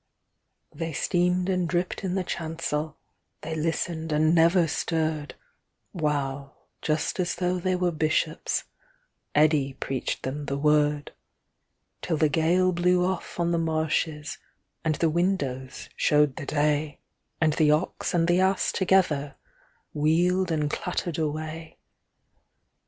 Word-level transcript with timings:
They 0.73 0.93
steamed 0.93 1.47
and 1.47 1.69
dripped 1.69 2.03
in 2.03 2.15
the 2.15 2.23
chancel, 2.23 2.97
They 3.41 3.53
listened 3.53 4.11
and 4.11 4.33
never 4.33 4.67
stirred, 4.67 5.35
While, 5.91 6.57
just 6.81 7.19
as 7.19 7.35
though 7.35 7.59
they 7.59 7.75
were 7.75 7.91
Bishops, 7.91 8.63
Eddi 9.35 9.73
preached 9.79 10.23
them 10.23 10.47
The 10.47 10.57
Word, 10.57 11.13
Till 12.01 12.17
the 12.17 12.29
gale 12.29 12.71
blew 12.71 13.05
off 13.05 13.39
on 13.39 13.51
the 13.51 13.59
marshesAnd 13.59 14.97
the 14.97 15.07
windows 15.11 15.87
showed 15.95 16.35
the 16.35 16.47
day, 16.47 16.97
And 17.39 17.53
the 17.53 17.69
Ox 17.69 18.15
and 18.15 18.27
the 18.27 18.39
Ass 18.41 18.71
togetherWheeled 18.71 20.49
and 20.49 20.71
clattered 20.71 21.19
away. 21.19 21.77